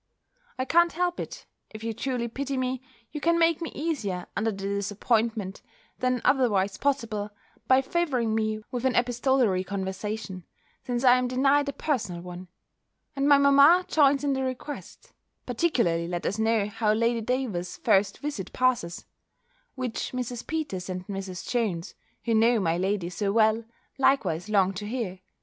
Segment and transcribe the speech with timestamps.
[0.57, 4.49] I can't help it if you truly pity me you can make me easier under
[4.49, 5.61] the disappointment,
[5.99, 7.29] than otherwise possible,
[7.67, 10.43] by favouring me with an epistolary conversation,
[10.83, 12.47] since I am denied a personal one;
[13.15, 15.13] and my mamma joins in the request;
[15.45, 19.05] particularly let us know how Lady Davers's first visit passes;
[19.75, 20.47] which Mrs.
[20.47, 21.47] Peters and Mrs.
[21.47, 21.93] Jones,
[22.25, 23.65] who know my lady so well,
[23.99, 25.19] likewise long to hear.